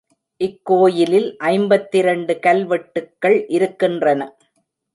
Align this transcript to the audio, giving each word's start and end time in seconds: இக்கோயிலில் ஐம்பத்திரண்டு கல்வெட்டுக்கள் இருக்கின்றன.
இக்கோயிலில் 0.41 1.27
ஐம்பத்திரண்டு 1.49 2.35
கல்வெட்டுக்கள் 2.39 3.37
இருக்கின்றன. 3.49 4.21